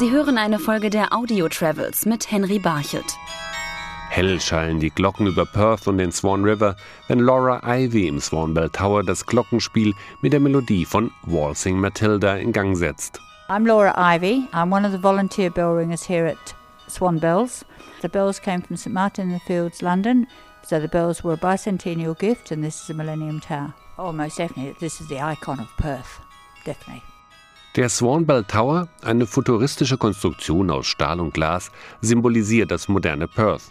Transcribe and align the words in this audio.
Sie 0.00 0.10
hören 0.10 0.38
eine 0.38 0.58
Folge 0.58 0.88
der 0.88 1.12
Audio 1.12 1.46
Travels 1.50 2.06
mit 2.06 2.30
Henry 2.30 2.58
Barchet. 2.58 3.04
Hell 4.08 4.40
schallen 4.40 4.80
die 4.80 4.88
Glocken 4.88 5.26
über 5.26 5.44
Perth 5.44 5.86
und 5.88 5.98
den 5.98 6.10
Swan 6.10 6.42
River, 6.42 6.74
wenn 7.08 7.18
Laura 7.18 7.60
Ivy 7.62 8.08
im 8.08 8.18
Swan 8.18 8.54
Bell 8.54 8.70
Tower 8.70 9.02
das 9.02 9.26
Glockenspiel 9.26 9.92
mit 10.22 10.32
der 10.32 10.40
Melodie 10.40 10.86
von 10.86 11.10
Waltzing 11.26 11.78
Matilda 11.78 12.36
in 12.36 12.50
Gang 12.50 12.74
setzt. 12.78 13.20
I'm 13.50 13.66
Laura 13.66 13.92
Ivy. 13.94 14.48
I'm 14.54 14.72
one 14.72 14.86
of 14.86 14.92
the 14.92 15.02
volunteer 15.02 15.50
bell 15.50 15.74
ringers 15.74 16.08
here 16.08 16.26
at 16.26 16.54
Swan 16.88 17.18
Bells. 17.18 17.66
The 18.00 18.08
bells 18.08 18.40
came 18.40 18.62
from 18.62 18.78
St 18.78 18.94
Martin 18.94 19.28
in 19.28 19.34
the 19.34 19.40
Fields, 19.40 19.82
London. 19.82 20.26
So 20.62 20.80
the 20.80 20.88
bells 20.88 21.22
were 21.22 21.34
a 21.34 21.36
bicentennial 21.36 22.18
gift, 22.18 22.50
and 22.52 22.64
this 22.64 22.82
is 22.82 22.88
a 22.88 22.94
Millennium 22.94 23.40
Tower. 23.40 23.74
Oh, 23.98 24.12
most 24.12 24.38
definitely, 24.38 24.74
this 24.80 25.02
is 25.02 25.08
the 25.08 25.20
icon 25.20 25.60
of 25.60 25.68
Perth. 25.76 26.20
Definitely. 26.64 27.02
Der 27.76 27.88
Swanbell 27.88 28.42
Tower, 28.42 28.88
eine 29.00 29.26
futuristische 29.26 29.96
Konstruktion 29.96 30.70
aus 30.70 30.88
Stahl 30.88 31.20
und 31.20 31.32
Glas, 31.32 31.70
symbolisiert 32.00 32.72
das 32.72 32.88
moderne 32.88 33.28
Perth. 33.28 33.68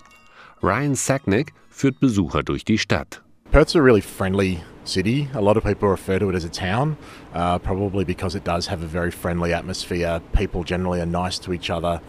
Ryan 0.64 0.96
Sacknick 0.96 1.54
führt 1.70 2.00
Besucher 2.00 2.42
durch 2.42 2.64
die 2.64 2.78
Stadt. 2.78 3.22
Perth's 3.52 3.76
a 3.76 3.82
really 3.82 4.00
friendly 4.00 4.62
city. 4.86 5.28
A 5.34 5.42
lot 5.42 5.58
of 5.58 5.66
people 5.66 5.90
refer 5.90 6.18
to 6.18 6.30
it 6.30 6.36
as 6.36 6.46
a 6.46 6.50
town, 6.50 6.96
uh, 7.36 7.60
probably 7.60 8.06
because 8.06 8.38
it 8.38 8.46
does 8.46 8.70
have 8.70 8.82
a 8.82 8.88
very 8.88 9.12
friendly 9.12 9.54
atmosphere. 9.54 10.22
People 10.32 10.64
generally 10.64 11.02
are 11.02 11.06
nice 11.06 11.38
to 11.38 11.52
each 11.52 11.70
other. 11.70 12.00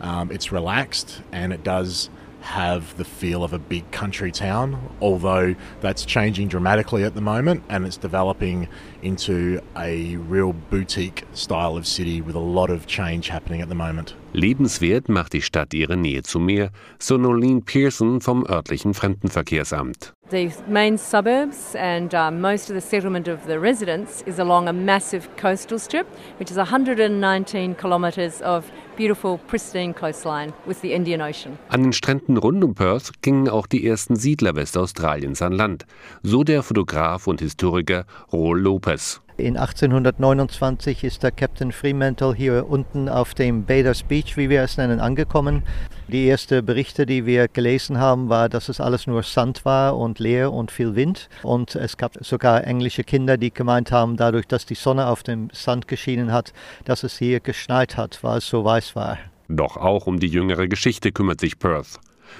Um, 0.00 0.30
it's 0.30 0.52
relaxed 0.52 1.22
and 1.32 1.52
it 1.52 1.64
does 1.64 2.08
have 2.42 2.96
the 2.96 3.04
feel 3.04 3.44
of 3.44 3.52
a 3.52 3.58
big 3.58 3.90
country 3.90 4.32
town, 4.32 4.94
although 5.00 5.54
that's 5.80 6.04
changing 6.04 6.48
dramatically 6.48 7.04
at 7.04 7.14
the 7.14 7.20
moment 7.20 7.62
and 7.68 7.86
it's 7.86 7.96
developing 7.96 8.68
into 9.00 9.60
a 9.76 10.16
real 10.16 10.52
boutique 10.52 11.24
style 11.32 11.76
of 11.76 11.86
city 11.86 12.20
with 12.20 12.34
a 12.34 12.40
lot 12.40 12.70
of 12.70 12.86
change 12.86 13.28
happening 13.28 13.60
at 13.60 13.68
the 13.68 13.74
moment. 13.74 14.14
Lebenswert 14.34 15.10
macht 15.10 15.34
die 15.34 15.42
Stadt 15.42 15.74
ihre 15.74 15.96
Nähe 15.96 16.22
zum 16.22 16.46
Meer, 16.46 16.70
so 16.98 17.18
Nolene 17.18 17.60
Pearson 17.60 18.22
vom 18.22 18.46
örtlichen 18.46 18.94
Fremdenverkehrsamt. 18.94 20.14
The 20.30 20.50
main 20.66 20.96
suburbs 20.96 21.74
and 21.76 22.14
um, 22.14 22.40
most 22.40 22.70
of 22.70 22.74
the 22.74 22.80
settlement 22.80 23.28
of 23.28 23.40
the 23.46 23.58
residents 23.58 24.22
is 24.22 24.38
along 24.38 24.68
a 24.68 24.72
massive 24.72 25.28
coastal 25.36 25.78
strip, 25.78 26.06
which 26.38 26.50
is 26.50 26.56
119 26.56 27.74
kilometres 27.76 28.40
of 28.40 28.64
beautiful, 28.96 29.38
pristine 29.46 29.92
coastline 29.92 30.54
with 30.64 30.80
the 30.80 30.94
Indian 30.94 31.20
Ocean. 31.20 31.58
An 31.68 31.82
den 31.82 31.92
Stränden 31.92 32.38
rund 32.38 32.64
um 32.64 32.74
Perth 32.74 33.20
gingen 33.20 33.50
auch 33.50 33.66
die 33.66 33.86
ersten 33.86 34.16
Siedler 34.16 34.56
Westaustraliens 34.56 35.42
an 35.42 35.52
Land, 35.52 35.84
so 36.22 36.42
der 36.42 36.62
Fotograf 36.62 37.26
und 37.26 37.42
Historiker 37.42 38.06
Roel 38.32 38.62
Lopez. 38.62 39.20
In 39.42 39.56
1829 39.56 41.02
ist 41.02 41.24
der 41.24 41.32
Captain 41.32 41.72
Fremantle 41.72 42.32
hier 42.32 42.70
unten 42.70 43.08
auf 43.08 43.34
dem 43.34 43.64
Baders 43.64 44.04
Beach, 44.04 44.36
wie 44.36 44.48
wir 44.48 44.62
es 44.62 44.76
nennen, 44.76 45.00
angekommen. 45.00 45.64
Die 46.06 46.28
ersten 46.28 46.64
Berichte, 46.64 47.06
die 47.06 47.26
wir 47.26 47.48
gelesen 47.48 47.98
haben, 47.98 48.28
war, 48.28 48.48
dass 48.48 48.68
es 48.68 48.80
alles 48.80 49.08
nur 49.08 49.24
Sand 49.24 49.64
war 49.64 49.98
und 49.98 50.20
leer 50.20 50.52
und 50.52 50.70
viel 50.70 50.94
Wind. 50.94 51.28
Und 51.42 51.74
es 51.74 51.96
gab 51.96 52.24
sogar 52.24 52.64
englische 52.64 53.02
Kinder, 53.02 53.36
die 53.36 53.52
gemeint 53.52 53.90
haben, 53.90 54.16
dadurch, 54.16 54.46
dass 54.46 54.64
die 54.64 54.76
Sonne 54.76 55.08
auf 55.08 55.24
dem 55.24 55.48
Sand 55.52 55.88
geschienen 55.88 56.30
hat, 56.30 56.52
dass 56.84 57.02
es 57.02 57.18
hier 57.18 57.40
geschneit 57.40 57.96
hat, 57.96 58.22
weil 58.22 58.38
es 58.38 58.46
so 58.46 58.64
weiß 58.64 58.94
war. 58.94 59.18
Doch 59.48 59.76
auch 59.76 60.06
um 60.06 60.20
die 60.20 60.28
jüngere 60.28 60.68
Geschichte 60.68 61.10
kümmert 61.10 61.40
sich 61.40 61.58
Perth. 61.58 61.98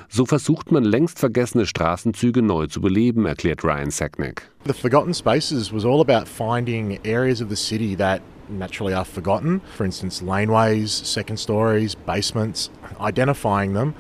So 0.09 0.27
versucht 0.27 0.73
man 0.73 0.85
längst 0.85 1.19
vergessene 1.19 1.67
Straßenzüge 1.67 2.43
neu 2.43 2.67
zu 2.67 2.81
beleben, 2.81 3.27
erklärt 3.27 3.65
Ryan 3.65 3.91
Sacknick. 3.91 4.43
The 4.65 4.73
Forgotten 4.73 5.15
Spaces 5.15 5.73
was 5.73 5.85
all 5.85 6.01
about 6.01 6.29
finding 6.29 6.99
areas 7.05 7.41
of 7.41 7.49
the 7.49 7.57
city 7.57 7.97
that 7.97 8.21
naturally 8.49 8.95
are 8.95 9.05
forgotten. 9.05 9.61
For 9.77 9.85
instance, 9.85 10.23
laneways, 10.23 10.91
second 10.91 11.39
stories, 11.39 11.95
basements, 11.95 12.71
identifying 13.01 13.75
them 13.75 13.95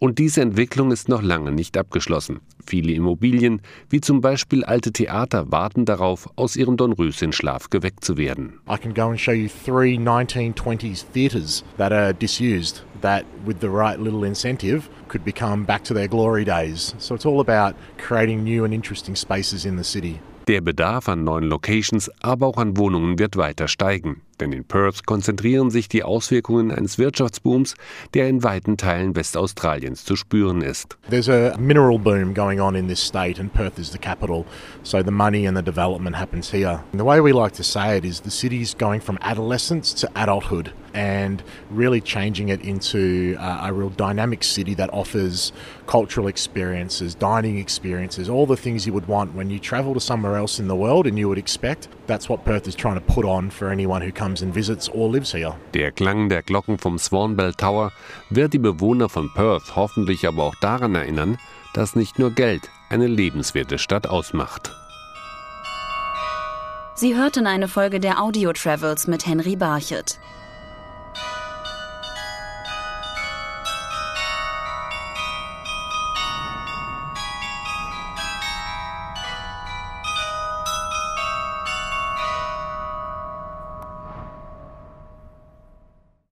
Und 0.00 0.18
diese 0.18 0.40
Entwicklung 0.40 0.90
ist 0.90 1.08
noch 1.08 1.22
lange 1.22 1.52
nicht 1.52 1.76
abgeschlossen. 1.76 2.40
Viele 2.66 2.92
Immobilien, 2.92 3.62
wie 3.88 4.00
zum 4.00 4.20
Beispiel 4.20 4.64
alte 4.64 4.92
Theater, 4.92 5.52
warten 5.52 5.84
darauf, 5.84 6.28
aus 6.36 6.56
ihrem 6.56 6.76
Dornröschen-Schlaf 6.76 7.70
geweckt 7.70 8.04
zu 8.04 8.16
werden. 8.16 8.60
I 8.68 8.76
can 8.76 8.92
go 8.92 9.08
and 9.08 9.20
show 9.20 9.32
you 9.32 9.48
three 9.48 9.96
1920s 9.96 11.04
theatres 11.12 11.64
that 11.78 11.92
are 11.92 12.12
disused 12.12 12.82
that 13.02 13.24
with 13.44 13.60
the 13.60 13.68
right 13.68 14.00
little 14.00 14.24
incentive 14.24 14.88
could 15.08 15.24
become 15.24 15.64
back 15.64 15.84
to 15.84 15.94
their 15.94 16.08
glory 16.08 16.44
days. 16.44 16.94
So 16.98 17.14
it's 17.14 17.26
all 17.26 17.40
about 17.40 17.76
creating 17.98 18.42
new 18.42 18.64
and 18.64 18.74
interesting 18.74 19.14
spaces 19.14 19.64
in 19.64 19.76
the 19.76 19.84
city. 19.84 20.20
Der 20.48 20.60
Bedarf 20.60 21.08
an 21.08 21.24
neuen 21.24 21.48
Locations, 21.48 22.10
aber 22.20 22.46
auch 22.46 22.58
an 22.58 22.76
Wohnungen 22.76 23.18
wird 23.18 23.36
weiter 23.36 23.66
steigen. 23.66 24.22
Denn 24.40 24.52
in 24.52 24.64
Perth 24.64 25.06
konzentrieren 25.06 25.70
sich 25.70 25.88
die 25.88 26.02
Auswirkungen 26.02 26.70
eines 26.70 26.98
Wirtschaftsbooms, 26.98 27.74
der 28.14 28.28
in 28.28 28.42
weiten 28.42 28.76
Teilen 28.76 29.16
Westaustraliens 29.16 30.04
zu 30.04 30.16
spüren 30.16 30.62
ist. 30.62 30.98
There's 31.08 31.28
a 31.28 31.56
mineral 31.58 31.98
boom 31.98 32.34
going 32.34 32.60
on 32.60 32.74
in 32.74 32.88
this 32.88 33.00
state 33.00 33.40
and 33.40 33.52
Perth 33.52 33.78
is 33.78 33.90
the 33.90 33.98
capital, 33.98 34.44
so 34.82 35.02
the 35.02 35.10
money 35.10 35.46
and 35.46 35.56
the 35.56 35.62
development 35.62 36.16
happens 36.16 36.50
here. 36.50 36.82
And 36.92 37.00
the 37.00 37.06
way 37.06 37.20
we 37.20 37.32
like 37.32 37.54
to 37.56 37.62
say 37.62 37.96
it 37.96 38.04
is 38.04 38.20
the 38.20 38.30
city's 38.30 38.74
going 38.74 39.00
from 39.00 39.18
adolescence 39.22 39.94
to 40.00 40.08
adulthood 40.14 40.72
and 40.96 41.42
really 41.70 42.00
changing 42.00 42.48
it 42.48 42.60
into 42.62 43.36
a, 43.38 43.68
a 43.68 43.72
real 43.72 43.90
dynamic 43.90 44.42
city 44.42 44.74
that 44.74 44.92
offers 44.92 45.52
cultural 45.86 46.26
experiences, 46.26 47.14
dining 47.14 47.58
experiences, 47.58 48.28
all 48.28 48.46
the 48.46 48.56
things 48.56 48.86
you 48.86 48.92
would 48.94 49.06
want 49.06 49.34
when 49.34 49.50
you 49.50 49.58
travel 49.58 49.92
to 49.94 50.00
somewhere 50.00 50.36
else 50.36 50.58
in 50.58 50.68
the 50.68 50.74
world 50.74 51.06
and 51.06 51.18
you 51.18 51.28
would 51.28 51.38
expect. 51.38 51.88
That's 52.06 52.28
what 52.28 52.44
Perth 52.44 52.66
is 52.66 52.74
trying 52.74 52.94
to 52.94 53.02
put 53.14 53.24
on 53.24 53.50
for 53.50 53.68
anyone 53.68 54.00
who 54.00 54.10
comes 54.10 54.42
and 54.42 54.52
visits 54.52 54.88
or 54.88 55.08
lives 55.08 55.32
here. 55.32 55.54
Der 55.74 55.92
Klang 55.92 56.28
der 56.28 56.42
Glocken 56.42 56.78
vom 56.78 56.98
Swanbell 56.98 57.52
Tower 57.52 57.92
wird 58.30 58.54
die 58.54 58.58
Bewohner 58.58 59.08
von 59.08 59.30
Perth 59.34 59.76
hoffentlich 59.76 60.26
aber 60.26 60.44
auch 60.44 60.54
daran 60.56 60.94
erinnern, 60.94 61.36
dass 61.74 61.94
nicht 61.94 62.18
nur 62.18 62.30
Geld 62.30 62.62
eine 62.88 63.06
lebenswerte 63.06 63.78
Stadt 63.78 64.06
ausmacht. 64.06 64.72
Sie 66.94 67.14
hörten 67.14 67.46
eine 67.46 67.68
Folge 67.68 68.00
der 68.00 68.22
Audio 68.22 68.54
Travels 68.54 69.06
mit 69.06 69.26
Henry 69.26 69.54
Barchet. 69.56 70.18